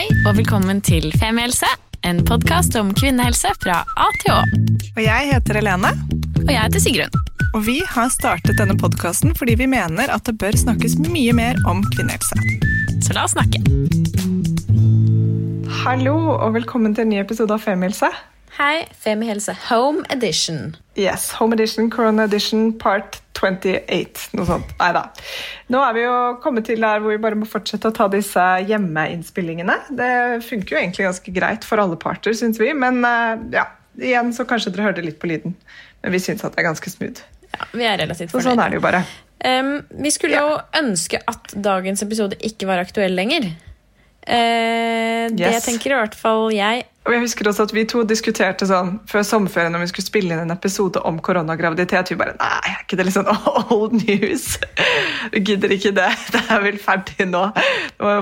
[0.00, 1.68] Hei og velkommen til Femihelse,
[2.08, 4.38] en podkast om kvinnehelse fra A til Å.
[4.94, 5.90] Og jeg heter Helene.
[6.38, 7.18] Og jeg heter Sigrun.
[7.50, 11.60] Og vi har startet denne podkasten fordi vi mener at det bør snakkes mye mer
[11.68, 12.32] om kvinnehelse.
[13.04, 13.60] Så la oss snakke.
[15.82, 18.08] Hallo og velkommen til en ny episode av Femihelse.
[18.56, 20.78] Hei, Femihelse Home Edition.
[20.96, 24.28] Yes, Home Edition, Corona Edition, part 28.
[24.36, 24.70] Noe sånt.
[24.80, 25.06] Nei da.
[25.72, 26.14] Nå er vi jo
[26.44, 29.76] kommet til der hvor vi bare må fortsette å ta disse hjemmeinnspillingene.
[29.96, 30.12] Det
[30.46, 32.70] funker jo egentlig ganske greit for alle parter, syns vi.
[32.76, 33.66] Men eh, ja,
[34.00, 35.56] igjen så kanskje dere hørte litt på lyden.
[36.04, 37.24] Men vi syns at det er ganske smooth.
[37.50, 39.02] Ja, vi er relativt Så sånn er det jo bare.
[39.40, 43.48] Um, vi skulle jo ønske at dagens episode ikke var aktuell lenger.
[44.20, 46.84] Uh, Det tenker i hvert fall jeg.
[47.08, 50.34] Og jeg husker også at Vi to diskuterte sånn før sommerferien om vi skulle spille
[50.36, 52.12] inn en episode om koronagraviditet.
[52.12, 53.30] Vi bare Nei, er ikke det litt sånn
[53.76, 54.58] old news?
[55.32, 56.10] Vi gidder ikke det.
[56.34, 57.46] Det er vel ferdig nå.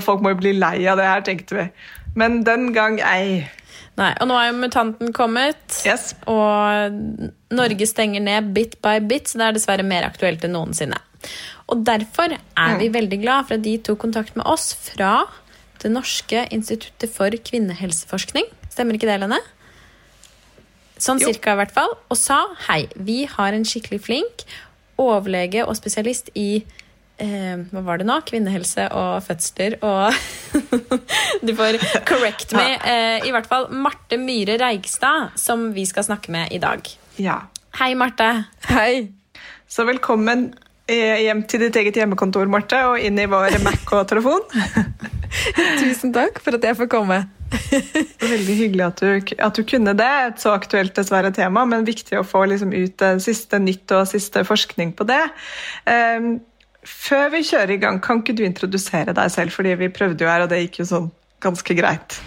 [0.05, 1.65] Folk må jo bli lei av det her, tenkte vi.
[2.19, 3.43] Men den gang ei.
[3.99, 6.13] Nei, Og nå er jo mutanten kommet, Yes.
[6.31, 6.95] og
[7.51, 11.01] Norge stenger ned bit by bit, så det er dessverre mer aktuelt enn noensinne.
[11.69, 15.25] Og Derfor er vi veldig glad for at de tok kontakt med oss fra
[15.83, 18.47] Det norske instituttet for kvinnehelseforskning.
[18.79, 19.41] Stemmer ikke det, Lene?
[21.03, 21.33] Sånn Jo.
[21.33, 21.97] cirka, i hvert fall.
[22.11, 24.45] Og sa hei, vi har en skikkelig flink
[24.99, 26.63] overlege og spesialist i
[27.19, 28.21] eh, hva var det nå?
[28.27, 30.15] Kvinnehelse og fødsler og
[31.47, 32.67] Du får correct me.
[32.79, 36.87] Eh, I hvert fall Marte Myhre Reigstad, som vi skal snakke med i dag.
[37.19, 37.41] Ja.
[37.81, 38.29] Hei, Marte.
[38.71, 39.09] Hei.
[39.67, 40.53] Så velkommen
[40.87, 44.47] eh, hjem til ditt eget hjemmekontor, Marte, og inn i vår Mac og telefon.
[45.83, 47.25] Tusen takk for at jeg får komme.
[47.49, 50.11] Veldig hyggelig at du, at du kunne det.
[50.29, 54.09] Et så aktuelt dessverre tema, men viktig å få liksom ut eh, siste nytt og
[54.11, 55.23] siste forskning på det.
[55.89, 56.39] Um,
[56.89, 59.55] før vi kjører i gang, kan ikke du introdusere deg selv?
[59.57, 61.09] Fordi vi prøvde jo her, og det gikk jo sånn
[61.45, 62.19] ganske greit.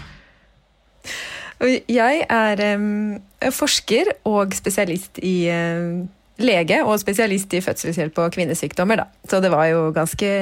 [1.62, 3.20] Jeg er um,
[3.54, 6.08] forsker og spesialist i um,
[6.42, 9.04] lege og spesialist i fødselshjelp og kvinnesykdommer.
[9.04, 9.28] Da.
[9.30, 10.32] Så det var jo ganske,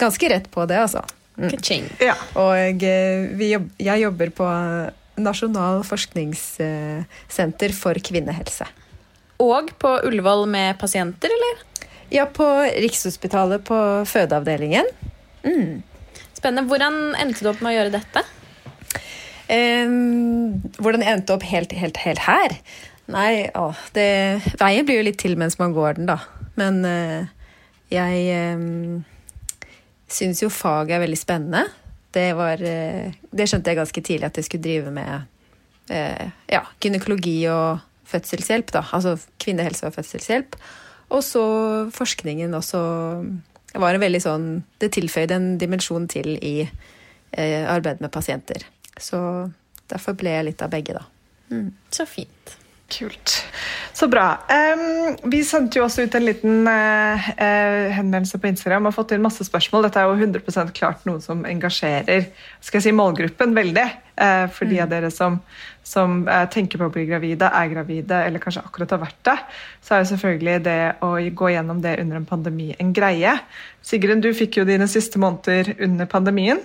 [0.00, 1.04] ganske rett på det, altså.
[1.36, 1.88] Ka-ching.
[2.00, 2.16] Ja.
[2.40, 4.48] Og eh, vi jobb, jeg jobber på
[5.20, 8.68] Nasjonal forskningssenter for kvinnehelse.
[9.44, 11.60] Og på Ullevål med pasienter, eller?
[12.12, 12.46] Ja, på
[12.80, 14.88] Rikshospitalet på fødeavdelingen.
[16.36, 16.66] Spennende.
[16.68, 18.22] Hvordan endte du opp med å gjøre dette?
[19.46, 22.56] Um, hvordan jeg endte opp helt, helt, helt her?
[23.12, 24.06] Nei, å, det,
[24.58, 26.18] veien blir jo litt til mens man går den, da.
[26.58, 27.28] Men uh,
[27.92, 29.04] jeg um,
[30.08, 31.64] syns jo faget er veldig spennende.
[32.14, 35.26] Det, var, eh, det skjønte jeg ganske tidlig at jeg skulle drive med
[35.92, 38.72] eh, ja, gynekologi og fødselshjelp.
[38.72, 38.84] Da.
[38.96, 40.56] Altså kvinnehelse og fødselshjelp.
[41.14, 41.44] Og så
[41.94, 42.80] forskningen også
[43.76, 44.46] var en veldig sånn
[44.80, 48.64] Det tilføyde en dimensjon til i eh, arbeidet med pasienter.
[48.96, 49.18] Så
[49.90, 51.04] derfor ble jeg litt av begge, da.
[51.94, 52.56] Så fint.
[52.86, 53.44] Kult.
[53.92, 54.38] Så bra.
[54.46, 59.16] Um, vi sendte jo også ut en liten uh, uh, henvendelse på Instagram og fått
[59.16, 59.88] inn masse spørsmål.
[59.88, 62.28] Dette er jo 100 klart noe som engasjerer
[62.60, 63.86] skal jeg si, målgruppen veldig.
[64.16, 65.40] Uh, for de av dere som,
[65.84, 66.22] som
[66.54, 69.36] tenker på å bli gravide, er gravide eller kanskje akkurat har vært det,
[69.82, 71.10] så er jo selvfølgelig det å
[71.42, 73.34] gå gjennom det under en pandemi en greie.
[73.82, 76.62] Sigrun, du fikk jo dine siste måneder under pandemien.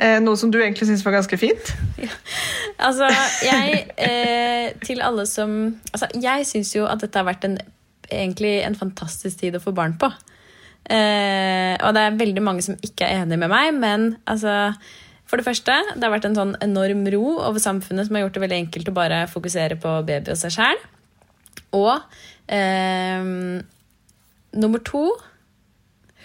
[0.00, 1.74] Eh, noe som du egentlig syns var ganske fint.
[2.80, 3.10] Altså,
[3.44, 5.50] jeg eh, Til alle som
[5.92, 7.58] Altså, jeg syns jo at dette har vært en,
[8.08, 10.08] egentlig en fantastisk tid å få barn på.
[10.88, 14.72] Eh, og det er veldig mange som ikke er enig med meg, men altså
[15.28, 18.38] For det første, det har vært en sånn enorm ro over samfunnet som har gjort
[18.38, 20.80] det veldig enkelt å bare fokusere på baby og seg sjæl.
[21.76, 21.92] Og
[22.50, 23.28] eh,
[24.64, 25.04] nummer to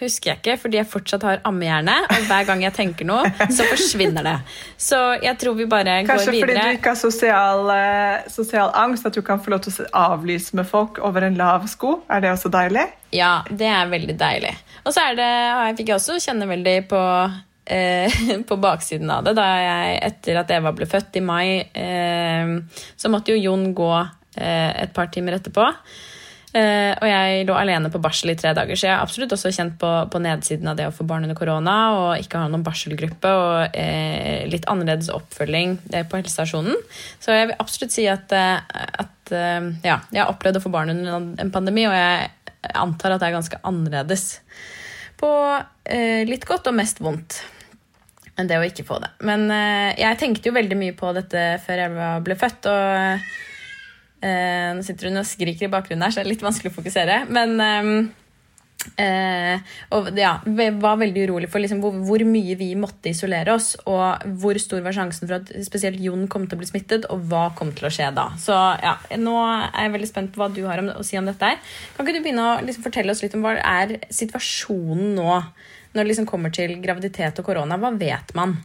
[0.00, 1.94] husker jeg ikke, fordi jeg fortsatt har ammehjerne.
[2.12, 4.36] Og hver gang jeg tenker noe, så forsvinner det.
[4.80, 9.08] Så jeg tror vi bare Kanskje går fordi du ikke har sosial, eh, sosial angst,
[9.08, 12.00] at du kan få lov til å avlyse med folk over en lav sko.
[12.12, 12.86] Er det også deilig?
[13.16, 14.54] Ja, det er veldig deilig.
[14.84, 17.04] Og så er det, jeg fikk jeg også kjenne veldig på,
[17.78, 18.18] eh,
[18.50, 19.36] på baksiden av det.
[19.38, 22.52] Da jeg, etter at Eva ble født i mai, eh,
[22.96, 23.94] så måtte jo Jon gå
[24.36, 25.64] et par timer etterpå.
[26.56, 29.50] Eh, og jeg lå alene på barsel i tre dager, så jeg har absolutt også
[29.52, 32.64] kjent på, på nedsiden av det å få barn under korona og ikke ha noen
[32.64, 36.78] barselgruppe og eh, litt annerledes oppfølging eh, på helsestasjonen.
[37.20, 39.12] Så jeg vil absolutt si at, eh, at
[39.82, 42.28] ja, jeg har opplevd å få barn under en- pandemi, og jeg
[42.78, 44.24] antar at det er ganske annerledes.
[45.18, 45.30] På
[45.84, 47.40] eh, litt godt og mest vondt
[48.36, 49.10] enn det å ikke få det.
[49.26, 53.28] Men eh, jeg tenkte jo veldig mye på dette før jeg ble født, og
[54.20, 56.78] eh, nå sitter hun og skriker i bakgrunnen her, så det er litt vanskelig å
[56.78, 57.24] fokusere.
[57.32, 57.90] Men eh,
[58.94, 59.58] Eh,
[59.96, 64.22] og ja, var veldig urolig for liksom, hvor, hvor, mye vi måtte isolere oss, og
[64.40, 67.48] hvor stor var sjansen for at spesielt Jon kom til å bli smittet, og hva
[67.58, 68.28] kom til å skje da.
[68.40, 71.52] Så ja, nå er jeg veldig spent på hva du har å si om dette.
[71.52, 71.76] her.
[71.96, 75.28] Kan ikke du begynne å liksom, fortelle oss litt om hva er situasjonen nå
[75.96, 77.80] når det liksom kommer til graviditet og korona?
[77.80, 78.58] Hva vet man?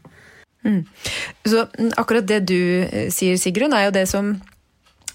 [0.61, 0.83] Mm.
[1.47, 1.65] Så
[1.97, 4.35] akkurat det du eh, sier, Sigrun, er jo det som,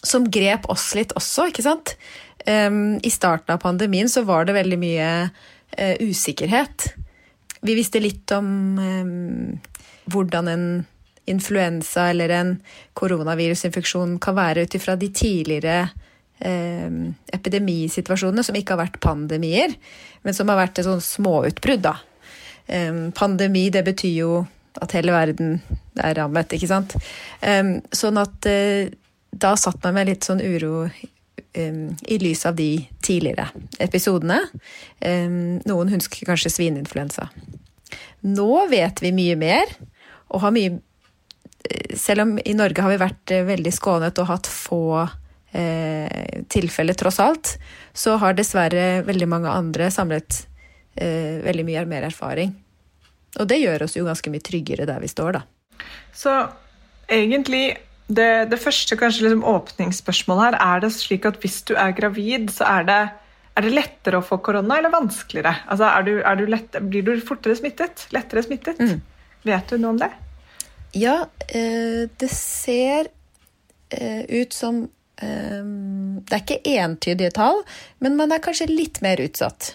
[0.07, 1.97] som grep oss litt også, ikke sant?
[2.47, 6.93] Um, I starten av pandemien så var det veldig mye uh, usikkerhet.
[7.67, 8.49] Vi visste litt om
[8.79, 9.57] um,
[10.13, 10.67] hvordan en
[11.27, 12.53] influensa eller en
[12.95, 15.89] koronavirusinfeksjon kan være ut ifra de tidligere
[16.39, 17.01] um,
[17.35, 19.75] epidemisituasjonene, som ikke har vært pandemier,
[20.23, 21.83] men som har vært et sånn småutbrudd.
[21.83, 21.97] da.
[23.15, 24.31] pandemi, det betyr jo
[24.83, 25.59] at hele verden
[25.99, 26.95] er rammet, ikke sant.
[27.95, 28.87] sånn at uh,
[29.43, 32.71] da satt man med litt sånn uro um, i lys av de
[33.05, 33.49] tidligere
[33.83, 34.41] episodene.
[35.01, 37.29] Um, noen husker kanskje svineinfluensa.
[38.27, 39.71] Nå vet vi mye mer,
[40.35, 44.29] og har mye eh, Selv om i Norge har vi vært eh, veldig skånet og
[44.31, 44.83] hatt få
[45.53, 47.53] eh, tilfeller, tross alt,
[47.95, 50.43] så har dessverre veldig mange andre samlet
[50.97, 52.55] eh, veldig mye mer erfaring.
[53.39, 55.43] Og det gjør oss jo ganske mye tryggere der vi står, da.
[56.17, 56.33] Så
[57.13, 61.95] egentlig det, det første kanskje liksom åpningsspørsmålet her, er det slik at hvis du er
[61.97, 63.01] gravid, så er det,
[63.59, 65.57] er det lettere å få korona eller vanskeligere?
[65.67, 68.07] Altså, er du, er du lett, blir du fortere smittet?
[68.15, 68.79] Lettere smittet?
[68.79, 69.01] Mm.
[69.47, 70.13] Vet du noe om det?
[70.97, 71.19] Ja,
[71.49, 73.11] eh, det ser
[73.91, 74.85] eh, ut som
[75.21, 77.65] eh, Det er ikke entydige tall,
[77.99, 79.75] men man er kanskje litt mer utsatt.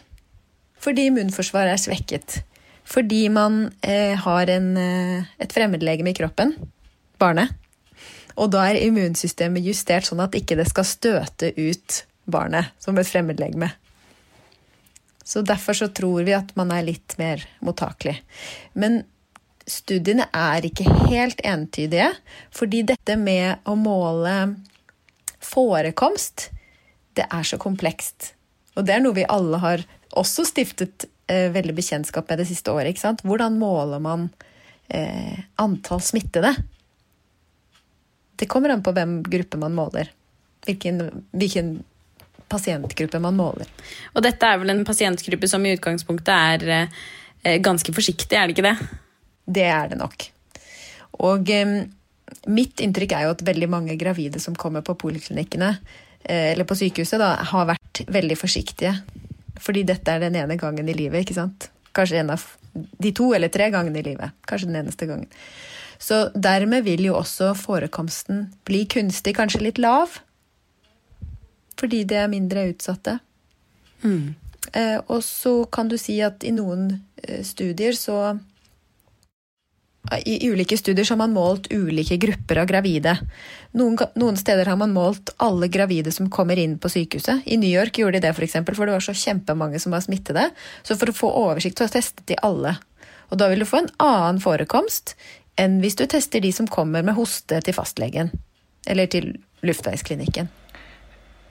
[0.82, 2.40] Fordi immunforsvaret er svekket.
[2.92, 6.56] Fordi man har en, et fremmedlegeme i kroppen,
[7.22, 7.54] barnet,
[8.36, 12.02] og da er immunsystemet justert sånn at ikke det skal støte ut
[12.32, 13.72] barnet som et fremmedlegeme.
[15.24, 18.18] Så derfor så tror vi at man er litt mer mottakelig.
[18.74, 19.04] Men
[19.70, 22.10] studiene er ikke helt entydige,
[22.52, 24.36] fordi dette med å måle
[25.42, 26.50] forekomst,
[27.18, 28.34] det er så komplekst.
[28.76, 29.84] Og det er noe vi alle har
[30.18, 32.92] også stiftet eh, veldig bekjentskap med det siste året.
[32.92, 33.24] ikke sant?
[33.28, 34.30] Hvordan måler man
[34.88, 36.54] eh, antall smittede?
[38.42, 40.10] Det kommer an på hvem gruppe man måler.
[40.66, 41.02] Hvilken,
[41.38, 41.76] hvilken
[42.52, 43.70] pasientgruppe man måler.
[44.16, 48.58] Og dette er vel en pasientgruppe som i utgangspunktet er eh, ganske forsiktig, er det
[48.58, 48.92] ikke det?
[49.62, 50.26] Det er det nok.
[51.28, 51.76] Og eh,
[52.52, 55.76] mitt inntrykk er jo at veldig mange gravide som kommer på poliklinikkene,
[56.24, 58.96] eh, eller på sykehuset, da, har vært veldig forsiktige.
[59.62, 61.70] Fordi dette er den ene gangen i livet, ikke sant?
[61.94, 64.34] Kanskje en av de to eller tre gangene i livet.
[64.48, 65.30] Kanskje den eneste gangen.
[66.02, 70.18] Så dermed vil jo også forekomsten bli kunstig kanskje litt lav.
[71.78, 73.20] Fordi det er mindre utsatte.
[74.02, 74.34] Mm.
[74.74, 76.90] Eh, og så kan du si at i noen
[77.22, 78.38] eh, studier så
[80.26, 83.14] i ulike studier har man målt ulike grupper av gravide.
[83.78, 87.46] Noen, noen, steder har man målt alle gravide som kommer inn på sykehuset.
[87.46, 90.02] I New York gjorde de det, for, eksempel, for det var så kjempemange som var
[90.04, 90.48] smittede.
[90.82, 92.74] Så for å få oversikt så testet de alle.
[93.30, 95.14] Og da vil du få en annen forekomst
[95.60, 98.32] enn hvis du tester de som kommer med hoste til fastlegen
[98.90, 99.34] eller til
[99.66, 100.50] luftveisklinikken.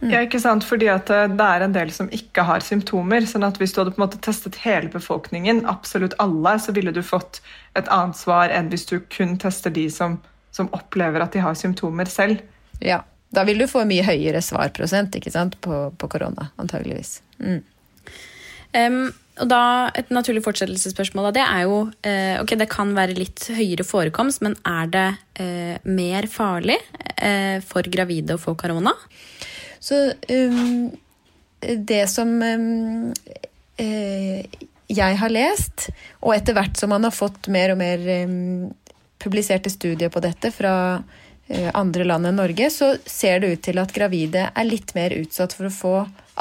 [0.00, 0.11] Mm.
[0.14, 0.64] Ja, ikke sant?
[0.64, 3.26] Fordi at eh, det er en del som ikke har symptomer.
[3.29, 6.94] sånn at Hvis du hadde på en måte testet hele befolkningen, absolutt alle, så ville
[6.97, 7.43] du fått
[7.76, 10.16] et annet svar enn hvis du kun tester de som,
[10.57, 12.40] som opplever at de har symptomer selv.
[12.80, 17.21] Ja, da vil du få mye høyere svarprosent ikke sant, på, på korona, antageligvis.
[17.38, 17.61] Mm.
[18.73, 23.18] Um, og da, Et naturlig fortsettelsesspørsmål av det er jo eh, ok, Det kan være
[23.18, 25.06] litt høyere forekomst, men er det
[25.40, 26.78] eh, mer farlig
[27.16, 28.92] eh, for gravide å få korona?
[29.80, 29.97] Så
[30.28, 30.90] um,
[31.61, 33.14] det som um,
[33.80, 35.87] jeg har lest,
[36.20, 38.68] og etter hvert som man har fått mer og mer um,
[39.20, 43.80] publiserte studier på dette fra uh, andre land enn Norge, så ser det ut til
[43.80, 45.94] at gravide er litt mer utsatt for å få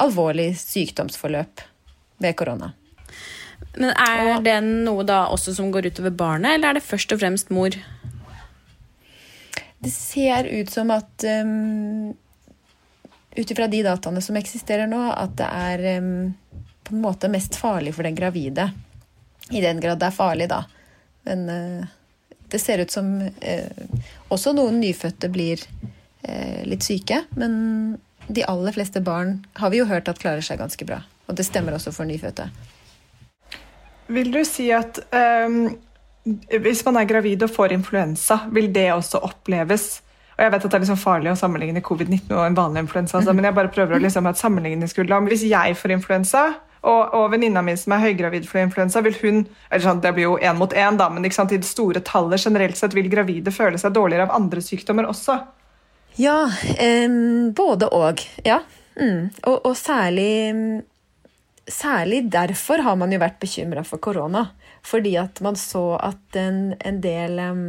[0.04, 1.64] alvorlig sykdomsforløp
[2.20, 2.74] ved korona.
[3.76, 7.20] Men er det noe da også som går utover barnet, eller er det først og
[7.22, 7.76] fremst mor?
[9.80, 12.10] Det ser ut som at um,
[13.30, 16.32] Ut ifra de dataene som eksisterer nå, at det er um,
[16.82, 18.66] på en måte mest farlig for den gravide.
[19.54, 20.64] I den grad det er farlig, da.
[21.28, 21.86] Men uh,
[22.50, 24.02] det ser ut som uh,
[24.34, 27.22] også noen nyfødte blir uh, litt syke.
[27.38, 27.54] Men
[28.26, 31.00] de aller fleste barn har vi jo hørt at klarer seg ganske bra.
[31.30, 32.50] Og det stemmer også for nyfødte.
[34.10, 35.62] Vil du si at um,
[36.50, 40.00] hvis man er gravid og får influensa, vil det også oppleves
[40.40, 43.18] og Jeg vet at det er liksom farlig å sammenligne covid-19 og en vanlig influensa,
[43.18, 45.26] altså, men jeg bare prøver å liksom et sammenligningsgrunnlag.
[45.28, 46.44] Hvis jeg får influensa,
[46.80, 50.30] Og, og venninna mi som er høygravid for influensa, vil hun eller sånn, Det blir
[50.30, 53.52] jo én mot én, da, men sant, i det store tallet generelt sett vil gravide
[53.52, 55.36] føle seg dårligere av andre sykdommer også.
[56.16, 58.24] Ja, um, både og.
[58.44, 58.62] Ja.
[58.96, 59.28] Mm.
[59.44, 60.82] Og, og særlig
[61.68, 64.48] Særlig derfor har man jo vært bekymra for korona.
[64.86, 67.64] Fordi at man så at en, en del um,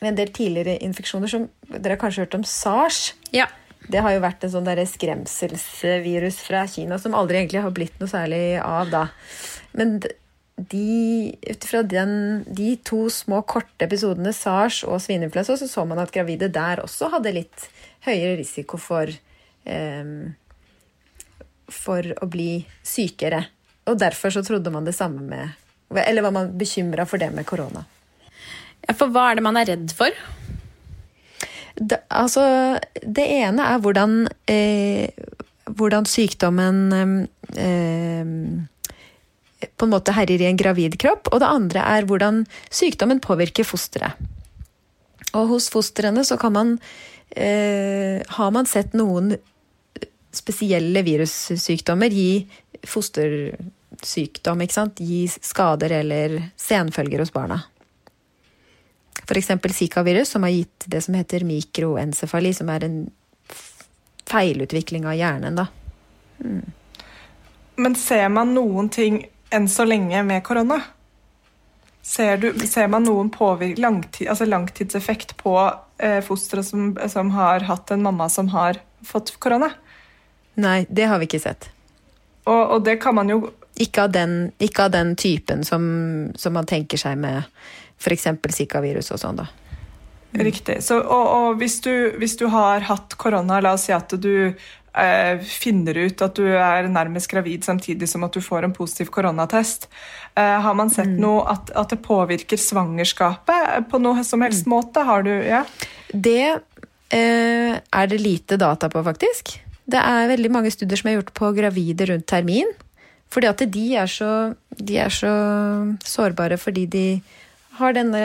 [0.00, 3.12] en del tidligere infeksjoner som Dere har kanskje hørt om SARS?
[3.34, 3.48] Ja.
[3.88, 8.10] Det har jo vært en sånn skremselsvirus fra Kina som aldri egentlig har blitt noe
[8.10, 9.04] særlig av, da.
[9.76, 9.98] Men
[10.58, 16.12] de, ut ifra de to små korte episodene SARS og svineinfluensa, så så man at
[16.14, 17.68] gravide der også hadde litt
[18.06, 19.12] høyere risiko for
[19.64, 20.34] em,
[21.68, 23.44] For å bli sykere.
[23.88, 27.46] Og derfor så trodde man det samme med Eller var man bekymra for det med
[27.48, 27.84] korona.
[28.84, 30.12] Ja, For hva er det man er redd for?
[31.78, 32.42] Det, altså,
[33.00, 35.08] det ene er hvordan, eh,
[35.78, 38.32] hvordan sykdommen eh,
[39.78, 42.42] på en måte herjer i en gravid kropp, og det andre er hvordan
[42.74, 44.18] sykdommen påvirker fosteret.
[45.36, 46.68] Og hos fostrene så kan man
[47.36, 49.34] eh, Har man sett noen
[50.38, 52.30] spesielle virussykdommer gi
[52.86, 55.02] fostersykdom, ikke sant?
[55.02, 57.60] Gi skader eller senfølger hos barna.
[59.28, 59.50] F.eks.
[59.76, 63.00] zikavirus, som har gitt det som heter mikroencefali, som er en
[64.28, 65.58] feilutvikling av hjernen.
[65.58, 65.66] Da.
[67.76, 69.20] Men ser man noen ting
[69.54, 70.80] enn så lenge med korona?
[72.08, 73.28] Ser, du, ser man noen
[73.76, 75.54] langtid, altså langtidseffekt på
[75.98, 79.70] eh, fostre som, som har hatt en mamma som har fått korona?
[80.58, 81.70] Nei, det har vi ikke sett.
[82.48, 83.42] Og, og det kan man jo
[83.78, 85.84] Ikke av den, ikke av den typen som,
[86.34, 87.44] som man tenker seg med
[87.98, 88.26] f.eks.
[88.56, 89.46] Zika-virus og sånn, da.
[90.38, 90.80] Riktig.
[90.84, 94.50] Så, og og hvis, du, hvis du har hatt korona, la oss si at du
[94.98, 99.12] eh, finner ut at du er nærmest gravid samtidig som at du får en positiv
[99.14, 99.88] koronatest,
[100.34, 105.06] eh, har man sett noe at, at det påvirker svangerskapet på noe som helst måte?
[105.06, 105.64] Har du, ja?
[106.12, 109.56] Det eh, er det lite data på, faktisk.
[109.88, 112.70] Det er veldig mange studier som er gjort på gravide rundt termin.
[113.32, 114.30] Fordi at de er så,
[114.76, 115.32] de er så
[116.04, 117.06] sårbare fordi de
[117.78, 118.22] har denne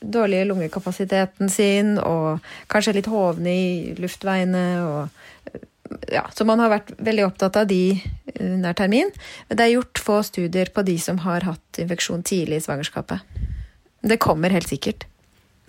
[0.00, 2.42] dårlige lungekapasiteten sin og
[2.72, 4.64] kanskje litt hovne i luftveiene.
[4.82, 5.60] Og,
[6.10, 8.00] ja, så man har vært veldig opptatt av de
[8.40, 9.12] nær termin.
[9.48, 13.22] Men det er gjort få studier på de som har hatt infeksjon tidlig i svangerskapet.
[14.02, 15.06] Det kommer helt sikkert.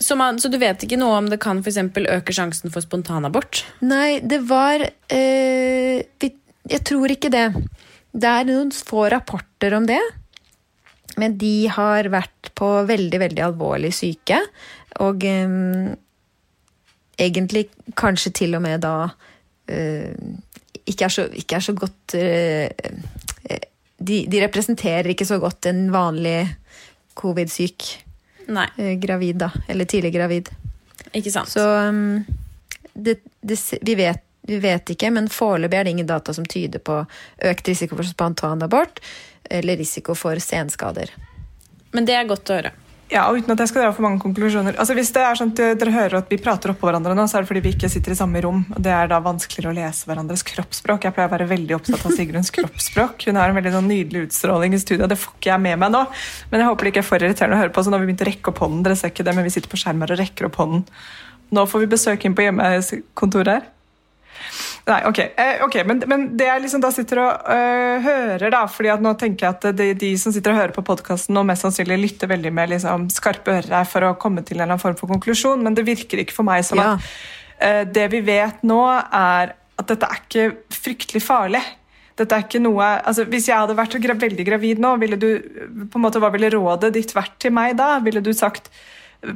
[0.04, 3.64] Så, man, så du vet ikke noe om det kan eksempel øke sjansen for spontanabort?
[3.86, 6.30] Nei, det var øh, vi,
[6.70, 7.48] Jeg tror ikke det.
[8.12, 10.02] Det er noen få rapporter om det.
[11.22, 14.40] Men de har vært på veldig, veldig alvorlig syke.
[15.06, 15.94] Og øh,
[17.20, 18.96] egentlig kanskje til og med da
[19.72, 20.12] øh,
[20.84, 22.18] ikke, er så, ikke er så godt
[24.04, 26.50] de, de representerer ikke så godt en vanlig
[27.16, 28.04] covid-syk
[28.48, 29.52] Nei, eh, gravid, da.
[29.68, 30.50] Eller tidlig gravid.
[31.12, 31.50] ikke sant.
[31.50, 32.24] Så um,
[32.94, 36.80] det, det, vi, vet, vi vet ikke, men foreløpig er det ingen data som tyder
[36.80, 37.02] på
[37.52, 39.00] økt risiko for spontanabort
[39.50, 41.12] eller risiko for senskader.
[41.94, 42.74] Men det er godt å høre.
[43.14, 44.74] Ja, og uten at jeg skal dra for mange konklusjoner.
[44.82, 47.38] Altså, hvis det er sånn at dere hører at vi prater oppå hverandre nå, så
[47.38, 48.64] er det fordi vi ikke sitter i samme rom.
[48.74, 51.06] og Det er da vanskeligere å lese hverandres kroppsspråk.
[51.06, 53.28] Jeg pleier å være veldig opptatt av Sigruns kroppsspråk.
[53.30, 55.94] Hun har en veldig sånn nydelig utstråling i studio, det får ikke jeg med meg
[55.94, 56.02] nå.
[56.50, 58.10] Men jeg håper det ikke er for irriterende å høre på, så nå har vi
[58.10, 58.82] begynt å rekke opp hånden.
[58.88, 60.88] Dere ser ikke det, men vi sitter på skjermer og rekker opp hånden.
[61.54, 63.70] Nå får vi besøk inn på hjemmekontoret her.
[64.84, 68.66] Nei, ok, eh, ok, men, men det jeg liksom da sitter og øh, hører, da
[68.68, 71.46] fordi at nå tenker jeg at de, de som sitter og hører på podkasten, nå
[71.48, 74.84] mest sannsynlig lytter veldig med liksom, skarpe ører for å komme til en eller annen
[74.84, 76.98] form for konklusjon, men det virker ikke for meg som Ja.
[76.98, 80.50] at øh, det vi vet nå, er at dette er ikke
[80.84, 81.64] fryktelig farlig.
[82.20, 85.30] Dette er ikke noe, altså Hvis jeg hadde vært veldig gravid nå, ville du,
[85.90, 87.96] på en måte, hva ville rådet ditt vært til meg da?
[88.06, 88.70] Ville du sagt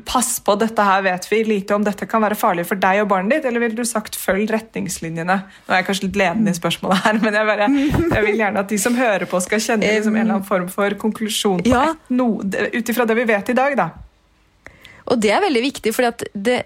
[0.07, 3.07] pass på, dette her vet vi lite om, dette kan være farlig for deg og
[3.11, 5.37] barnet ditt, eller ville du sagt følg retningslinjene?
[5.67, 7.69] Nå er jeg kanskje litt ledende i spørsmålet her, men jeg, bare,
[8.17, 10.67] jeg vil gjerne at de som hører på, skal kjenne liksom, en eller annen form
[10.73, 11.85] for konklusjon på Ja.
[12.09, 13.89] noe, ut ifra det vi vet i dag, da.
[15.07, 16.57] Og det er veldig viktig, for det,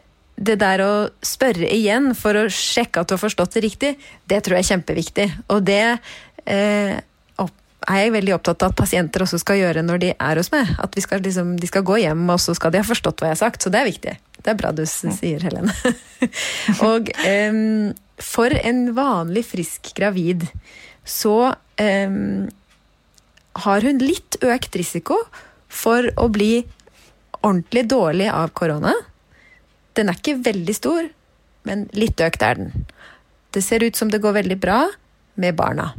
[0.41, 3.91] det der å spørre igjen for å sjekke at du har forstått det riktig,
[4.25, 5.27] det tror jeg er kjempeviktig.
[5.53, 5.83] Og det
[6.49, 6.97] eh,
[7.89, 10.69] er jeg veldig opptatt av at pasienter også skal gjøre når de er hos meg.
[10.81, 13.31] At vi skal, liksom, de skal gå hjem, og så skal de ha forstått hva
[13.31, 13.63] jeg har sagt.
[13.63, 14.15] Så det er viktig.
[14.41, 15.73] Det er bra du sier, Helene.
[16.91, 20.45] og um, for en vanlig frisk gravid
[21.07, 22.49] så um,
[23.65, 25.17] har hun litt økt risiko
[25.71, 26.61] for å bli
[27.41, 28.93] ordentlig dårlig av korona.
[29.97, 31.09] Den er ikke veldig stor,
[31.67, 32.85] men litt økt er den.
[33.51, 34.85] Det ser ut som det går veldig bra
[35.41, 35.91] med barna.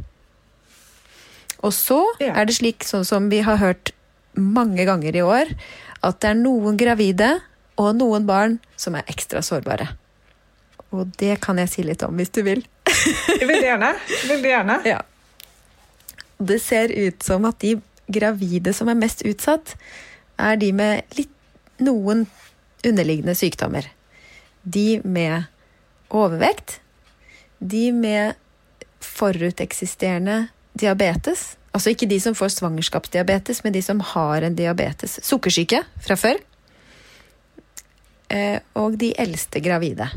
[1.63, 2.33] Og så Ja.
[2.35, 3.91] er det slik, sånn som vi har hørt
[4.35, 5.53] mange ganger i år,
[6.03, 7.41] at det er noen gravide
[7.77, 9.89] og noen barn som er ekstra sårbare.
[10.91, 12.63] Og det kan jeg si litt om, hvis du vil.
[12.85, 13.93] Veldig gjerne.
[14.27, 14.81] Veldig gjerne.
[14.93, 15.01] Ja.
[16.43, 17.77] Det ser ut som at de
[18.11, 19.75] gravide som er mest utsatt,
[20.37, 21.29] er de med litt,
[21.79, 22.25] noen
[22.83, 23.85] underliggende sykdommer.
[24.65, 25.45] De med
[26.11, 26.79] overvekt,
[27.63, 28.35] de med
[28.99, 31.53] foruteksisterende diabetes.
[31.73, 35.19] Altså ikke de som får svangerskapsdiabetes, men de som har en diabetes.
[35.25, 36.41] Sukkersyke fra før.
[38.33, 40.09] Eh, og de eldste gravide.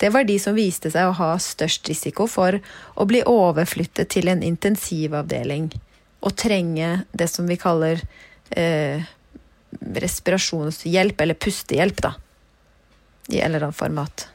[0.00, 2.56] Det var de som viste seg å ha størst risiko for
[2.96, 5.68] å bli overflyttet til en intensivavdeling
[6.24, 8.00] og trenge det som vi kaller
[8.56, 9.04] eh,
[9.80, 12.14] respirasjonshjelp, eller pustehjelp, da.
[13.30, 14.26] I en eller annen format.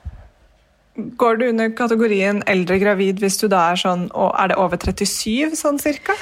[0.96, 4.80] Går du under kategorien eldre gravid hvis du da er sånn og Er det over
[4.80, 6.16] 37, sånn cirka?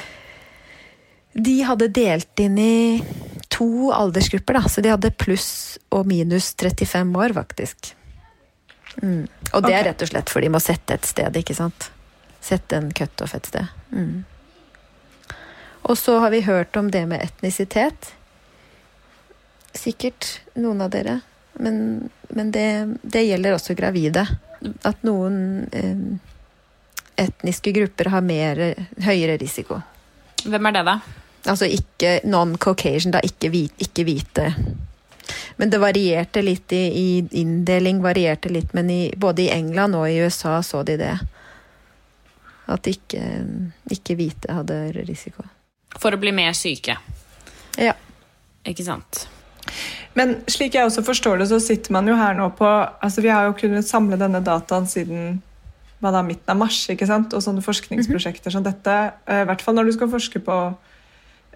[1.34, 3.02] De hadde delt inn i
[3.54, 7.92] to aldersgrupper, da, så de hadde pluss og minus 35 år, faktisk.
[9.02, 9.26] Mm.
[9.54, 11.88] Og det er rett og slett fordi de må sette et sted, ikke sant?
[12.42, 13.70] Sette en cutoff et sted.
[13.94, 14.24] Mm.
[15.84, 18.14] Og så har vi hørt om det med etnisitet.
[19.74, 21.20] Sikkert noen av dere.
[21.60, 22.68] Men, men det,
[23.02, 24.24] det gjelder også gravide.
[24.86, 25.98] At noen eh,
[27.20, 28.62] etniske grupper har mer,
[29.04, 29.80] høyere risiko.
[30.44, 30.98] Hvem er det, da?
[31.44, 34.48] Altså ikke non-Caucasian, da ikke, hvit, ikke hvite.
[35.56, 37.06] Men det varierte litt i, i
[37.40, 41.12] inndeling, varierte litt, men i, både i England og i USA så de det.
[42.72, 43.22] At ikke,
[43.92, 45.44] ikke hvite hadde risiko.
[46.00, 46.96] For å bli mer syke.
[47.78, 47.94] Ja.
[48.64, 49.26] Ikke sant?
[50.14, 53.32] Men slik jeg også forstår det, så sitter man jo her nå på altså Vi
[53.32, 55.42] har jo kunnet samle denne dataen siden
[56.04, 56.82] da, midten av mars.
[56.90, 57.32] ikke sant?
[57.34, 60.58] Og sånne forskningsprosjekter som dette, eh, i hvert fall når du skal forske på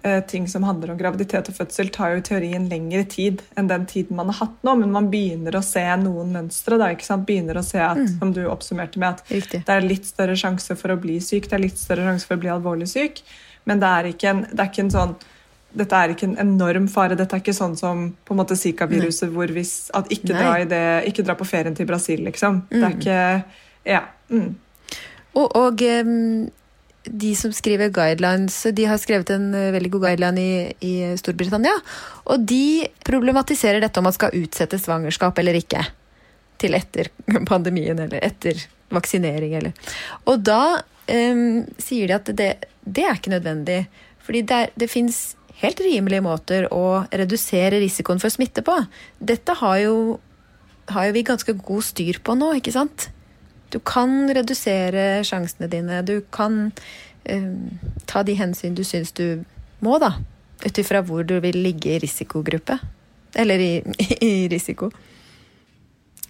[0.03, 3.69] eh, ting som handler om graviditet og fødsel, tar jo i teorien lengre tid enn
[3.69, 4.75] den tiden man har hatt nå.
[4.81, 6.79] Men man begynner å se noen mønstre.
[6.81, 7.27] da, ikke sant?
[7.29, 9.63] Begynner å se at, som du oppsummerte med, at Riktig.
[9.67, 12.39] det er litt større sjanse for å bli syk, det er litt større sjanse for
[12.39, 13.21] å bli alvorlig syk,
[13.69, 15.19] men det er ikke en, det er ikke en sånn
[15.73, 17.15] dette er ikke en enorm fare.
[17.19, 20.65] Dette er ikke sånn som på en måte Zika-viruset, hvor hvis at ikke dra, i
[20.69, 22.63] det, ikke dra på ferien til Brasil, liksom.
[22.71, 23.19] Det er ikke
[23.85, 24.01] Ja.
[24.29, 24.55] Mm.
[25.37, 26.49] Og, og um,
[27.05, 31.75] de som skriver guidelines, de har skrevet en eh, veldig god guideline i, i Storbritannia.
[32.25, 35.85] Og de problematiserer dette om man skal utsette svangerskap eller ikke.
[36.59, 37.07] Til etter
[37.51, 38.57] pandemien eller etter
[38.91, 42.49] vaksinering eller Og da um, sier de at det,
[42.83, 43.83] det er ikke nødvendig.
[44.25, 45.21] Fordi det, er- det fins
[45.59, 48.75] helt rimelige måter å redusere risikoen for smitte på.
[49.19, 49.95] Dette har jo,
[50.93, 53.09] har jo vi ganske god styr på nå, ikke sant?
[53.69, 56.01] Du kan redusere sjansene dine.
[56.07, 56.71] Du kan
[57.29, 57.51] eh,
[58.09, 59.43] ta de hensyn du syns du
[59.85, 60.15] må, da.
[60.65, 62.79] Ut ifra hvor du vil ligge i risikogruppe.
[63.37, 63.73] Eller i,
[64.31, 64.89] i risiko.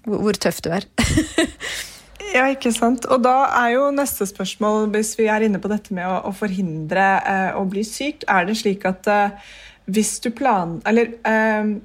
[0.03, 0.89] Hvor, hvor tøff du er.
[2.29, 3.07] Ja, ikke sant.
[3.09, 6.33] Og da er jo neste spørsmål, hvis vi er inne på dette med å, å
[6.35, 9.53] forhindre eh, å bli syk, er det slik at eh,
[9.89, 10.77] hvis du plan...
[10.89, 11.77] Eller eh,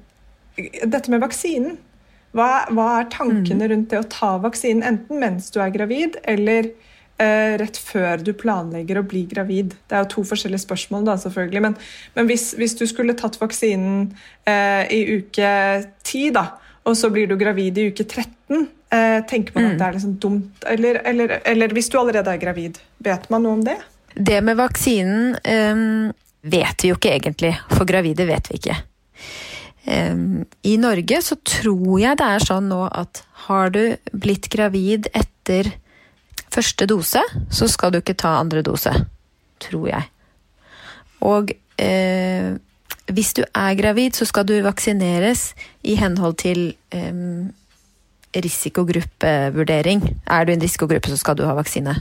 [0.85, 1.77] dette med vaksinen.
[2.35, 6.67] Hva, hva er tankene rundt det å ta vaksinen, enten mens du er gravid, eller
[6.67, 9.71] eh, rett før du planlegger å bli gravid?
[9.87, 11.63] Det er jo to forskjellige spørsmål, da, selvfølgelig.
[11.63, 11.77] Men,
[12.17, 14.09] men hvis, hvis du skulle tatt vaksinen
[14.43, 15.51] eh, i uke
[16.03, 16.49] 10, da,
[16.85, 18.27] og så blir du gravid i uke 13,
[18.59, 18.67] eh,
[19.29, 20.65] tenker man at det er liksom dumt?
[20.71, 23.77] Eller, eller, eller hvis du allerede er gravid, vet man noe om det?
[24.15, 26.13] Det med vaksinen um,
[26.45, 27.53] vet vi jo ikke egentlig.
[27.73, 28.77] For gravide vet vi ikke.
[29.85, 35.09] Um, I Norge så tror jeg det er sånn nå at har du blitt gravid
[35.13, 35.73] etter
[36.55, 38.93] første dose, så skal du ikke ta andre dose.
[39.61, 40.07] Tror jeg.
[41.25, 42.55] Og eh,
[43.11, 45.53] hvis du er gravid, så skal du vaksineres
[45.83, 47.51] i henhold til em,
[48.43, 50.03] risikogruppevurdering.
[50.25, 51.95] Er du i en risikogruppe, så skal du ha vaksine.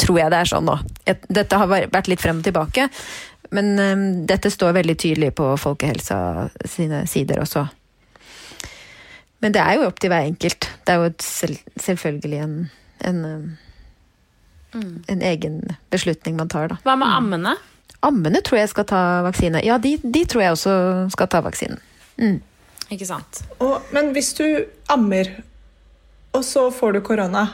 [0.00, 0.76] Tror jeg det er sånn nå.
[1.06, 2.88] Dette har vært litt frem og tilbake,
[3.54, 7.66] men um, dette står veldig tydelig på Folkehelsa sine sider også.
[9.44, 10.68] Men det er jo opp til hver enkelt.
[10.86, 12.58] Det er jo selv, selvfølgelig en,
[13.06, 13.22] en,
[14.74, 14.92] mm.
[15.12, 15.60] en egen
[15.92, 16.80] beslutning man tar, da.
[16.86, 17.54] Hva med ammene?
[18.06, 19.62] Ammene tror jeg skal ta vaksine.
[19.64, 20.76] Ja, de, de tror jeg også
[21.14, 21.80] skal ta vaksinen.
[22.20, 22.40] Mm.
[22.90, 23.42] Ikke sant?
[23.58, 24.44] Og, men hvis du
[24.92, 25.30] ammer,
[26.36, 27.46] og så får du korona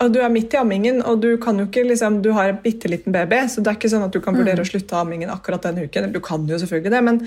[0.00, 2.60] og du er midt i ammingen, og du kan jo ikke liksom, du har en
[2.62, 5.28] bitte liten baby, så det er ikke sånn at du kan vurdere å slutte ammingen
[5.28, 6.06] akkurat den uken.
[6.14, 7.18] Du kan jo selvfølgelig det, men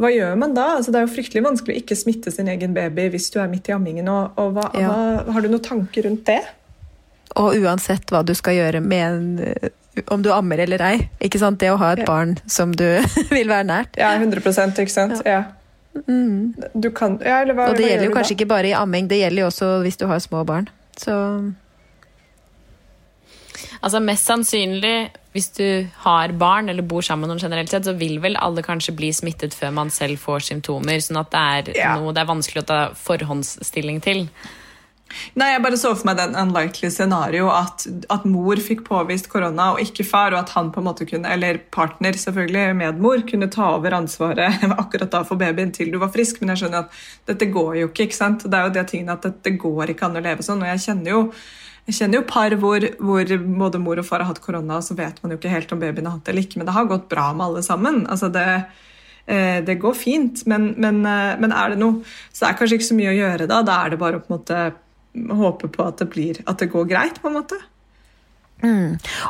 [0.00, 0.70] hva gjør man da?
[0.78, 3.50] Altså, det er jo fryktelig vanskelig å ikke smitte sin egen baby hvis du er
[3.52, 4.08] midt i ammingen.
[4.08, 4.88] og, og hva, Ja.
[4.88, 6.40] hva, Har du noen tanker rundt det?
[7.36, 9.68] Og uansett hva du skal gjøre med en,
[10.08, 10.96] om du ammer eller ei.
[11.20, 11.60] Ikke sant?
[11.60, 12.08] Det å ha et Ja.
[12.08, 12.86] barn som du
[13.36, 14.00] vil være nært.
[14.00, 15.20] Ja, 100 ikke sant?
[15.28, 15.42] Ja.
[15.94, 18.38] Du kan ja, eller hva, Og det gjelder jo kanskje da?
[18.40, 20.66] ikke bare i amming, det gjelder jo også hvis du har små barn.
[20.98, 21.14] Så
[23.84, 27.92] Altså Mest sannsynlig, hvis du har barn eller bor sammen med noen generelt sett, så
[27.98, 31.02] vil vel alle kanskje bli smittet før man selv får symptomer.
[31.04, 31.94] Sånn at det er Ja.
[31.98, 34.28] noe det er vanskelig å ta forhåndsstilling til.
[35.38, 39.72] Nei, jeg bare så for meg den unlikely scenario at, at mor fikk påvist korona
[39.74, 43.50] og ikke far, og at han på en måte kunne, eller partner selvfølgelig, medmor, kunne
[43.52, 46.40] ta over ansvaret akkurat da for babyen til du var frisk.
[46.40, 48.08] Men jeg skjønner at dette går jo ikke.
[48.08, 48.46] ikke sant?
[48.48, 50.64] Det er jo det tingen at dette går ikke an å leve sånn.
[50.64, 51.20] Og jeg kjenner jo
[51.84, 54.96] jeg kjenner jo par hvor, hvor både mor og far har hatt korona, og så
[54.96, 56.88] vet man jo ikke helt om babyen har hatt det eller ikke, men det har
[56.88, 57.98] gått bra med alle sammen.
[58.08, 58.46] Altså det,
[59.28, 62.00] eh, det går fint, men, men, eh, men er det noe
[62.30, 63.60] Så det er kanskje ikke så mye å gjøre da.
[63.68, 64.62] Da er det bare å på en måte
[65.14, 67.60] håpe på at det, blir, at det går greit, på en måte.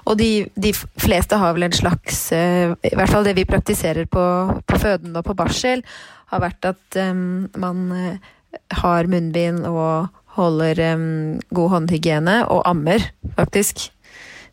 [0.05, 4.07] Og de, de fleste har vel en slags eh, I hvert fall det vi praktiserer
[4.11, 4.25] på,
[4.67, 5.83] på føden og på barsel,
[6.31, 8.29] har vært at um, man eh,
[8.81, 13.03] har munnbind og holder um, god håndhygiene, og ammer,
[13.37, 13.89] faktisk.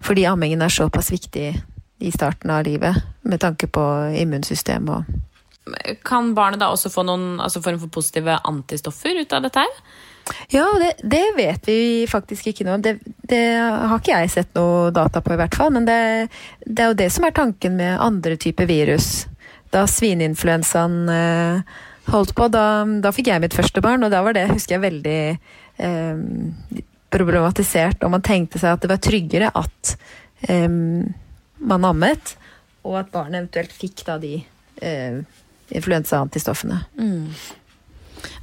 [0.01, 1.47] Fordi ammingen er såpass viktig
[2.01, 3.83] i starten av livet, med tanke på
[4.17, 5.19] immunsystem og
[6.05, 9.75] Kan barnet da også få noen altså form for positive antistoffer ut av dette her?
[10.53, 12.85] Ja, det, det vet vi faktisk ikke noe om.
[12.85, 12.97] Det,
[13.29, 15.71] det har ikke jeg sett noe data på, i hvert fall.
[15.75, 16.01] Men det,
[16.65, 19.25] det er jo det som er tanken med andre typer virus.
[19.71, 21.79] Da svineinfluensaen eh,
[22.11, 22.65] holdt på, da,
[23.03, 25.19] da fikk jeg mitt første barn, og da var det, husker jeg, veldig
[25.87, 28.03] eh, problematisert.
[28.03, 29.95] Og man tenkte seg at det var tryggere at
[30.49, 30.67] eh,
[31.61, 32.35] man ammet,
[32.81, 34.39] og at barnet eventuelt fikk da de
[34.81, 35.21] eh,
[35.71, 36.81] influensaantistoffene.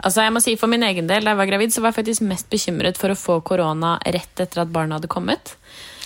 [0.05, 2.05] Altså jeg må si For min egen del, da jeg var gravid, så var jeg
[2.05, 5.55] faktisk mest bekymret for å få korona rett etter at barnet hadde kommet.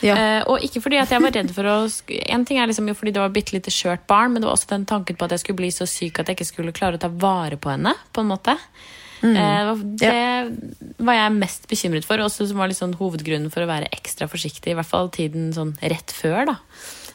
[0.03, 0.17] Ja.
[0.17, 1.75] Eh, og ikke fordi at jeg var redd for å
[2.35, 4.49] En ting er liksom jo fordi det var et bitte lite skjørt barn, men det
[4.51, 6.75] var også den tanken på at jeg skulle bli så syk at jeg ikke skulle
[6.75, 7.95] klare å ta vare på henne.
[8.13, 8.57] på en måte.
[9.23, 13.91] Eh, det var jeg mest bekymret for, også som var sånn hovedgrunnen for å være
[13.95, 14.73] ekstra forsiktig.
[14.73, 16.47] I hvert fall tiden sånn rett før.
[16.51, 16.57] da.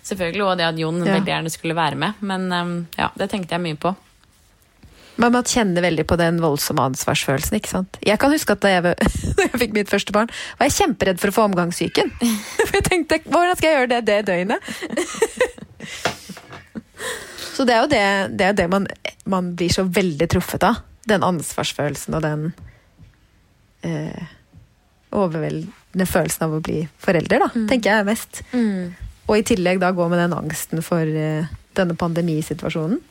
[0.08, 1.20] Selvfølgelig, Og det at Jon Ja.
[1.20, 2.14] veldig gjerne skulle være med.
[2.22, 3.96] Men um, ja, det tenkte jeg mye på.
[5.18, 7.58] Men man kjenner veldig på den voldsomme ansvarsfølelsen.
[7.58, 7.98] ikke sant?
[8.06, 8.84] Jeg kan huske at da jeg,
[9.38, 12.14] da jeg fikk mitt første barn, var jeg kjemperedd for å få omgangssyken.
[12.20, 14.62] For jeg tenkte, hvordan skal jeg gjøre det det døgnet?
[17.58, 18.06] Så det er jo det,
[18.38, 18.86] det, er det man,
[19.26, 20.84] man blir så veldig truffet av.
[21.10, 22.42] Den ansvarsfølelsen og den
[23.88, 24.26] eh,
[25.16, 28.44] overveldende følelsen av å bli forelder, da, tenker jeg mest.
[28.52, 29.06] mest.
[29.26, 33.02] Og i tillegg da gå med den angsten for eh, denne pandemisituasjonen.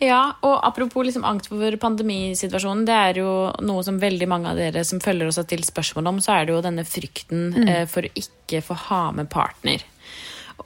[0.00, 3.32] Ja, og apropos liksom angst for pandemisituasjonen, det er jo
[3.68, 6.48] noe som veldig mange av dere som følger oss har stilt spørsmål om, så er
[6.48, 9.84] det jo denne frykten eh, for å ikke få ha med partner.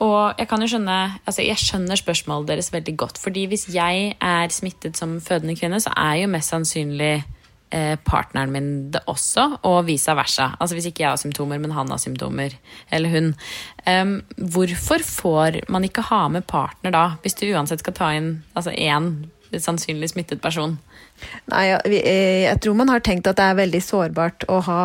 [0.03, 3.19] Og jeg kan jo skjønne, altså jeg skjønner spørsmålet deres veldig godt.
[3.19, 7.23] fordi hvis jeg er smittet som fødende kvinne, så er jo mest sannsynlig
[8.07, 10.51] partneren min det også, og vice versa.
[10.61, 12.53] Altså hvis ikke jeg har symptomer, men han har symptomer,
[12.93, 13.31] eller hun.
[13.83, 18.29] Um, hvorfor får man ikke ha med partner da, hvis du uansett skal ta inn
[18.55, 20.77] altså én sannsynlig smittet person?
[21.51, 24.79] Nei, jeg, eh, jeg tror man har tenkt at det er veldig sårbart å ha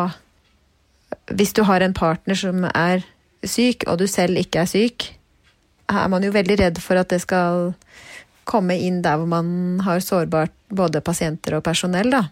[1.35, 3.03] Hvis du har en partner som er
[3.43, 5.07] syk, og du selv ikke er syk,
[5.91, 7.73] er man jo veldig redd for at det skal
[8.47, 12.23] komme inn der hvor man har sårbart både pasienter og personell, da.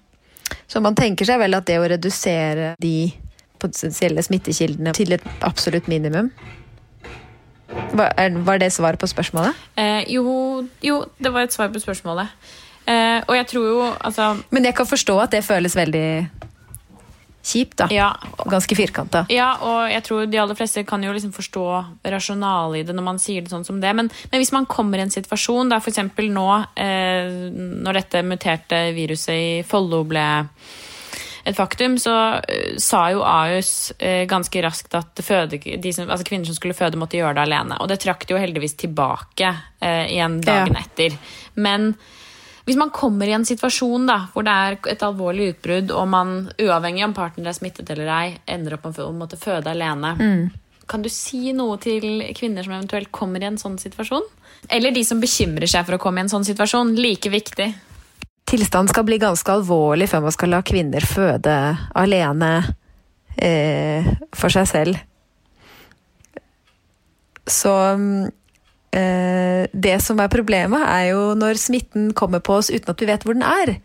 [0.67, 3.12] Så man tenker seg vel at det å redusere de
[3.59, 6.31] potensielle smittekildene til et absolutt minimum
[7.93, 9.57] Var, det svar på spørsmålet?
[9.77, 10.23] Eh, jo,
[10.81, 12.31] jo, det var et svar på spørsmålet.
[12.89, 16.07] Eh, og jeg tror jo, altså Men jeg kan forstå at det føles veldig
[17.49, 17.88] kjipt, da.
[17.93, 18.09] Ja,
[18.49, 19.23] Ganske firkanta.
[19.33, 21.65] Ja, og jeg tror de aller fleste kan jo liksom forstå
[22.13, 23.93] rasjonalet i det når man sier det sånn som det.
[23.97, 25.99] Men, men hvis man kommer i en situasjon der f.eks.
[26.29, 26.47] nå,
[26.79, 27.31] eh,
[27.85, 30.27] når dette muterte viruset i Follo ble
[31.49, 36.27] et faktum, så eh, sa jo Ahus eh, ganske raskt at føde, de som, altså
[36.27, 37.77] kvinner som skulle føde, måtte gjøre det alene.
[37.81, 39.49] Og det trakk de jo heldigvis tilbake
[39.81, 40.83] eh, igjen dagen Ja.
[40.83, 41.15] etter.
[41.55, 41.93] Men
[42.69, 46.34] hvis man kommer i en situasjon da, hvor det er et alvorlig utbrudd, og man,
[46.62, 50.12] uavhengig om partneren er smittet eller ei, ender opp med å måtte føde alene,
[50.89, 54.25] kan du si noe til kvinner som eventuelt kommer i en sånn situasjon?
[54.69, 56.95] Eller de som bekymrer seg for å komme i en sånn situasjon?
[56.97, 57.67] Like viktig.
[58.49, 61.58] Tilstanden skal bli ganske alvorlig før man skal la kvinner føde
[61.97, 62.53] alene
[63.38, 65.01] eh, for seg selv.
[67.49, 68.29] Så mm,
[68.89, 73.25] det som er problemet, er jo når smitten kommer på oss uten at vi vet
[73.28, 73.75] hvor den er.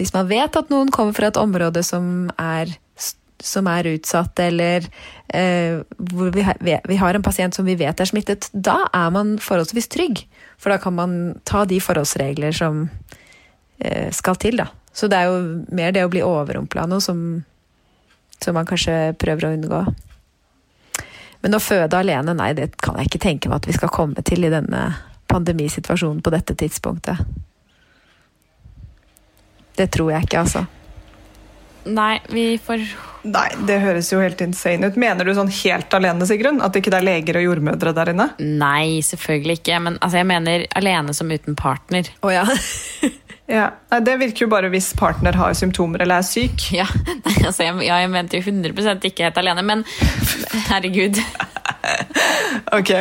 [0.00, 2.72] Hvis man vet at noen kommer fra et område som er
[3.42, 4.86] som er utsatt, eller
[5.34, 9.34] eh, hvor vi, vi, har en pasient som vi vet er smittet, da er man
[9.42, 10.24] forholdsvis trygg.
[10.62, 11.16] For da kan man
[11.48, 12.84] ta de forholdsregler som
[13.82, 14.68] eh, skal til, da.
[14.94, 17.42] Så det er jo mer det å bli overrumpla noe som,
[18.38, 19.84] som man kanskje prøver å unngå.
[21.42, 24.22] Men å føde alene, nei, det kan jeg ikke tenke meg at vi skal komme
[24.26, 24.82] til i denne
[25.32, 27.18] pandemisituasjonen på dette tidspunktet.
[29.76, 30.66] Det tror jeg ikke, altså.
[31.88, 32.84] Nei, vi får
[33.22, 34.96] Nei, det høres jo helt insane ut.
[34.98, 36.58] Mener du sånn helt alene, Sigrun?
[36.62, 38.26] At ikke det er leger og jordmødre der inne?
[38.42, 39.78] Nei, selvfølgelig ikke.
[39.84, 42.10] Men altså, jeg mener alene som uten partner.
[42.26, 42.42] Oh, ja.
[43.52, 43.68] Ja.
[44.00, 46.68] Det virker jo bare hvis partner har symptomer eller er syk.
[46.80, 46.86] Ja,
[47.44, 49.84] altså, jeg, ja, jeg mente jo 100 ikke helt alene, men
[50.70, 51.20] herregud.
[52.78, 52.92] ok.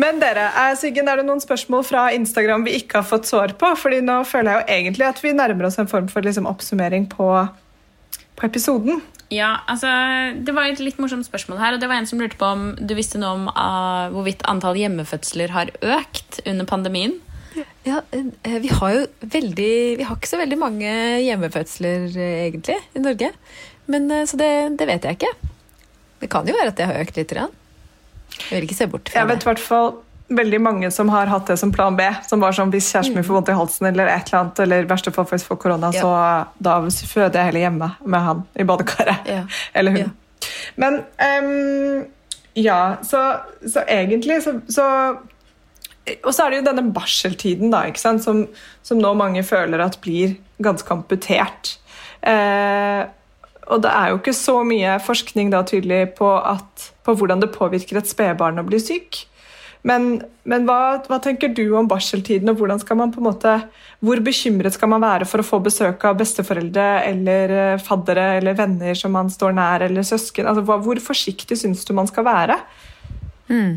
[0.00, 3.54] Men dere, er, Siggen, er det noen spørsmål fra Instagram vi ikke har fått svar
[3.60, 3.74] på?
[3.78, 7.08] Fordi nå føler jeg jo egentlig at vi nærmer oss en form for liksom, oppsummering
[7.12, 7.28] på,
[8.38, 9.02] på episoden.
[9.32, 9.88] Ja, altså,
[10.46, 11.74] Det var et litt morsomt spørsmål her.
[11.74, 14.78] og det var En som lurte på om du visste noe om uh, hvorvidt antall
[14.78, 17.18] hjemmefødsler har økt under pandemien?
[17.86, 22.78] Ja, eh, Vi har jo veldig Vi har ikke så veldig mange hjemmefødsler, eh, egentlig,
[22.94, 23.30] i Norge.
[23.86, 25.50] Men, så det, det, vet jeg ikke.
[26.22, 27.34] Det kan jo være at det har økt litt.
[27.36, 27.50] Jeg
[28.50, 29.20] vil ikke se bort fra det.
[29.20, 29.90] Jeg vet i hvert fall
[30.28, 32.06] veldig mange som har hatt det som plan B.
[32.28, 34.84] Som var sånn hvis kjæresten min får vondt i halsen eller et eller annet, eller
[34.84, 36.00] i verste fall faktisk får korona, ja.
[36.00, 39.28] så da føder jeg heller hjemme med han i badekaret.
[39.28, 39.44] Ja.
[39.78, 40.04] Eller hun.
[40.06, 40.50] Ja.
[40.80, 42.04] Men um,
[42.54, 43.36] ja, så,
[43.66, 44.86] så egentlig så, så,
[46.04, 48.44] Og så er det jo denne barseltiden, da, ikke som,
[48.84, 51.76] som nå mange føler at blir ganske amputert.
[52.20, 53.04] Eh,
[53.72, 57.54] og det er jo ikke så mye forskning da tydelig på, at, på hvordan det
[57.54, 59.24] påvirker et spedbarn å bli syk.
[59.84, 60.16] Men,
[60.48, 63.52] men hva, hva, tenker du om barseltiden, og skal man på en måte,
[64.04, 68.56] hvor bekymret skal man være for å få besøk av besteforeldre eller eh, faddere eller
[68.56, 70.48] venner som man står nær, eller søsken?
[70.48, 72.56] Altså, hvor forsiktig syns du man skal være?
[73.52, 73.76] Mm.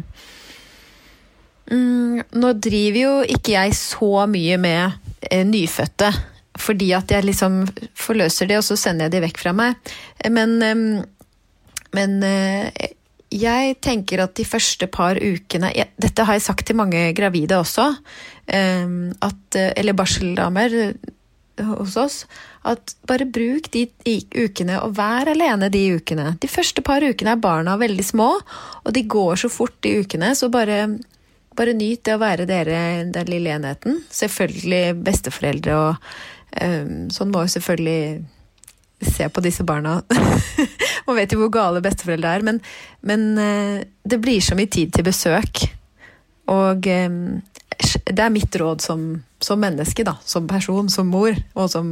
[1.72, 4.98] Mm, nå driver jo ikke jeg så mye med
[5.30, 6.12] eh, nyfødte,
[6.58, 7.64] fordi at jeg liksom
[7.98, 9.92] forløser det, og så sender jeg de vekk fra meg.
[10.32, 11.02] Men, eh,
[11.98, 12.88] men eh,
[13.34, 17.90] jeg tenker at de første par ukene Dette har jeg sagt til mange gravide også,
[18.48, 20.94] at, eller barseldamer eh,
[21.66, 22.22] hos oss.
[22.68, 23.86] At bare bruk de
[24.36, 26.34] ukene, og vær alene de ukene.
[26.40, 28.30] De første par ukene er barna veldig små,
[28.84, 30.34] og de går så fort de ukene.
[30.36, 30.86] Så bare,
[31.58, 32.80] bare nyt det å være dere
[33.14, 34.02] den lille enheten.
[34.14, 36.10] Selvfølgelig besteforeldre og
[36.62, 38.02] um, Sånn må jo selvfølgelig
[39.08, 40.00] se på disse barna.
[41.08, 42.62] Man vet jo hvor gale besteforeldre er, men,
[43.06, 45.68] men, uh, det blir så mye tid til besøk.
[46.52, 47.20] Og um,
[47.78, 49.10] det er mitt råd som,
[49.44, 50.18] som menneske, da.
[50.26, 51.90] Som person, som mor, og som,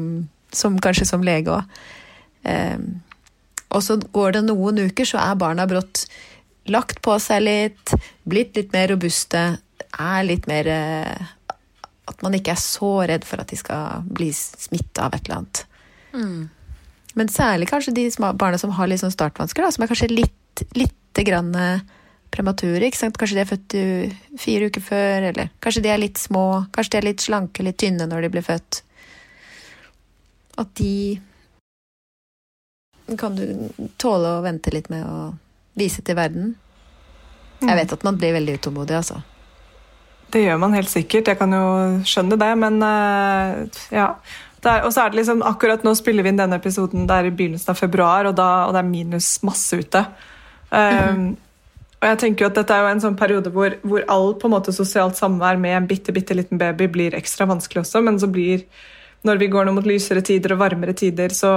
[0.56, 1.78] som kanskje som lege òg.
[2.46, 3.02] Um,
[3.76, 6.06] og så går det noen uker, så er barna brått
[6.72, 7.94] lagt på seg litt,
[8.26, 9.46] blitt litt mer robuste,
[9.96, 10.68] er litt mer
[12.06, 15.40] At man ikke er så redd for at de skal bli smitta av et eller
[15.40, 15.62] annet.
[16.14, 16.50] Mm.
[17.16, 20.66] Men særlig kanskje de barna som har litt sånn startvansker, da, som er kanskje litt,
[20.78, 21.86] litt grann eh,
[22.36, 22.84] premature.
[22.86, 23.18] ikke sant?
[23.18, 23.76] Kanskje de er født
[24.42, 26.66] fire uker før, eller kanskje de er litt små.
[26.76, 28.82] Kanskje de er litt slanke, litt tynne når de blir født.
[30.62, 31.18] At de
[33.20, 33.70] kan du
[34.02, 35.18] tåle å vente litt med å
[35.78, 36.56] vise til verden.
[37.62, 37.78] Jeg mm.
[37.80, 39.22] vet at man blir veldig utålmodig, altså.
[40.34, 41.64] Det gjør man helt sikkert, jeg kan jo
[42.08, 44.10] skjønne det, men uh, ja.
[44.66, 47.34] Og så er det liksom, Akkurat nå spiller vi inn denne episoden det er i
[47.38, 50.02] begynnelsen av februar, og, da, og det er minus masse ute.
[50.72, 51.28] Um, mm.
[52.02, 54.50] Og jeg tenker jo at Dette er jo en sånn periode hvor, hvor all på
[54.50, 58.18] en måte sosialt samvær med en bitte, bitte liten baby blir ekstra vanskelig også, men
[58.22, 58.66] så blir,
[59.26, 61.54] når vi går nå mot lysere tider og varmere tider, så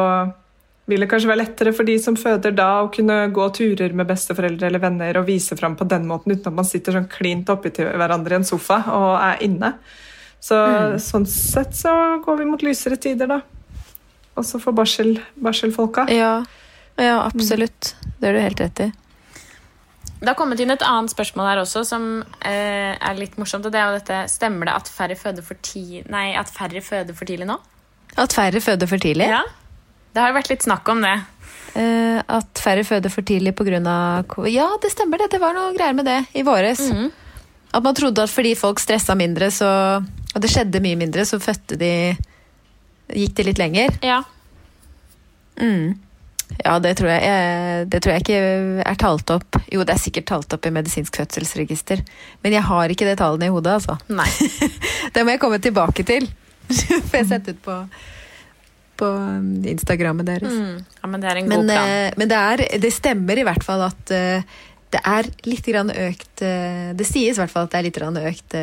[0.89, 4.09] vil det kanskje være lettere for de som føder da, å kunne gå turer med
[4.09, 7.51] besteforeldre eller venner og vise fram på den måten uten at man sitter sånn klint
[7.53, 9.75] oppi til hverandre i en sofa og er inne.
[10.41, 10.97] Så mm.
[11.03, 11.93] sånn sett så
[12.25, 13.43] går vi mot lysere tider, da.
[14.39, 16.07] Også for barsel, barselfolka.
[16.15, 16.39] Ja.
[16.97, 17.93] ja, absolutt.
[17.99, 18.17] Mm.
[18.19, 18.89] Det har du helt rett i.
[20.19, 22.09] Det har kommet inn et annet spørsmål her også som
[22.47, 23.67] eh, er litt morsomt.
[23.69, 26.83] og det er jo dette, Stemmer det at færre føder for, ti, nei, at færre
[26.83, 27.59] føder for tidlig nå?
[28.19, 29.29] At færre føder for tidlig?
[29.31, 29.45] Ja.
[30.15, 31.17] Det har vært litt snakk om det.
[31.79, 33.79] Eh, at færre føder for tidlig pga.
[34.51, 35.31] Ja, det stemmer det.
[35.35, 36.81] Det var noe greier med det i våres.
[36.91, 37.11] Mm.
[37.77, 39.69] At man trodde at fordi folk stressa mindre, så,
[40.01, 41.93] og det skjedde mye mindre, så fødte de
[43.09, 43.95] Gikk de litt lenger?
[44.05, 44.19] Ja.
[45.57, 45.95] Mm.
[46.61, 48.41] Ja, det tror, jeg, det tror jeg ikke
[48.85, 49.57] er talt opp.
[49.73, 52.03] Jo, det er sikkert talt opp i medisinsk fødselsregister,
[52.45, 53.97] men jeg har ikke det tallene i hodet, altså.
[54.13, 54.29] Nei.
[55.15, 56.29] det må jeg komme tilbake til.
[57.09, 57.79] Får jeg sette ut på
[58.99, 60.55] på um, Instagrammet deres.
[60.55, 60.81] Mm.
[61.03, 61.93] Ja, men det er en god plan.
[61.93, 64.57] eh, men det, er, det stemmer i hvert fall at eh,
[64.93, 67.99] det er litt grann økt eh, Det sies i hvert fall at det er litt
[67.99, 68.55] grann økt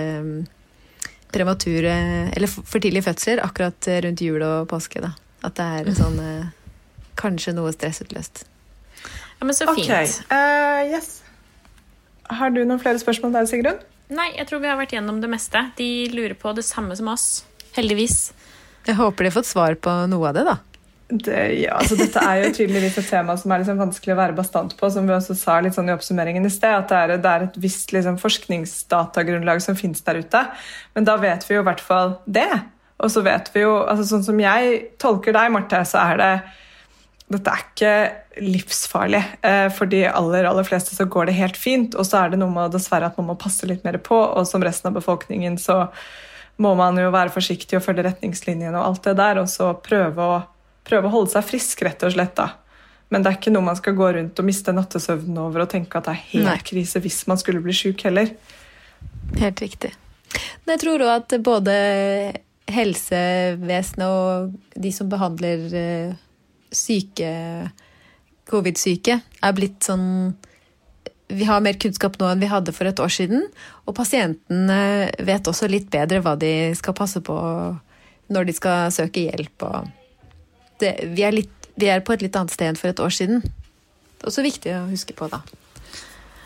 [1.36, 1.98] premature
[2.34, 5.04] Eller for tidlige fødsler akkurat rundt jul og påske.
[5.04, 5.14] da.
[5.46, 6.54] At det er sånn eh,
[7.16, 8.44] Kanskje noe stressutløst.
[9.40, 9.88] Ja, men så fint.
[9.88, 10.18] fint.
[10.28, 11.22] Uh, yes.
[12.28, 13.78] Har du noen flere spørsmål der, Sigrun?
[14.12, 15.62] Nei, jeg tror vi har vært gjennom det meste.
[15.80, 17.46] De lurer på det samme som oss.
[17.78, 18.34] Heldigvis.
[18.86, 20.58] Jeg håper de har fått svar på noe av det, da.
[21.06, 24.38] Det, ja, altså dette er jo tydeligvis et tema som er liksom vanskelig å være
[24.38, 27.14] bastant på, som vi også sa litt sånn i oppsummeringen i sted, at det er,
[27.22, 30.42] det er et visst liksom forskningsdatagrunnlag som finnes der ute.
[30.98, 32.50] Men da vet vi jo i hvert fall det.
[33.04, 36.32] Og så vet vi jo, altså sånn som jeg tolker deg, Marte, så er det
[37.36, 37.94] dette er ikke
[38.46, 39.22] livsfarlig.
[39.46, 42.42] Eh, For de aller, aller fleste så går det helt fint, og så er det
[42.42, 45.58] noe med dessverre at man må passe litt mer på, og som resten av befolkningen
[45.62, 45.84] så
[46.62, 50.28] må man jo være forsiktig og følge retningslinjene og alt det der, og så prøve
[50.36, 50.38] å,
[50.88, 52.36] prøve å holde seg frisk, rett og slett.
[52.38, 52.52] da.
[53.14, 56.00] Men det er ikke noe man skal gå rundt og miste nattesøvnen over og tenke
[56.00, 56.58] at det er helt Nei.
[56.72, 58.32] krise hvis man skulle bli sjuk heller.
[59.42, 59.94] Helt riktig.
[60.66, 61.76] Men jeg tror òg at både
[62.72, 66.16] helsevesenet og de som behandler eh,
[66.74, 67.30] syke,
[68.50, 70.34] covid-syke, er blitt sånn
[71.28, 73.48] Vi har mer kunnskap nå enn vi hadde for et år siden.
[73.86, 77.36] Og pasientene vet også litt bedre hva de skal passe på
[78.34, 79.68] når de skal søke hjelp.
[80.82, 83.14] Det, vi, er litt, vi er på et litt annet sted enn for et år
[83.14, 83.46] siden.
[83.46, 85.42] Det er også viktig å huske på, da.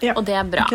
[0.04, 0.66] Ja, Og det er bra.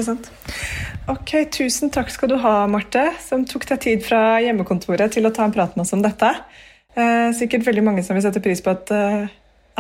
[1.09, 5.33] Ok, Tusen takk skal du ha, Marte, som tok deg tid fra hjemmekontoret til å
[5.35, 6.31] ta en prat med oss om dette.
[6.95, 9.27] Eh, sikkert veldig mange som vil sette pris på at, eh,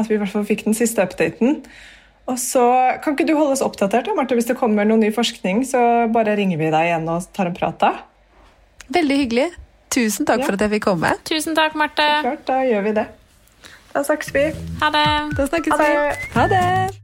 [0.01, 1.63] at vi i hvert fall fikk den siste updaten.
[2.27, 2.63] Og så
[3.05, 5.65] Kan ikke du holde oss oppdatert da, Marte, hvis det kommer noe ny forskning?
[5.69, 5.79] Så
[6.13, 7.93] bare ringer vi deg igjen og tar en prat da.
[8.95, 9.51] Veldig hyggelig.
[9.95, 10.47] Tusen takk Ja.
[10.47, 11.13] for at jeg fikk komme.
[11.29, 12.03] Tusen takk, Marte.
[12.25, 13.07] Klart, Da gjør vi det.
[13.95, 14.45] Da snakkes vi.
[14.81, 15.37] Ha det.
[15.37, 15.93] Da snakkes Ha det.
[15.95, 16.31] vi.
[16.35, 17.04] Ha det!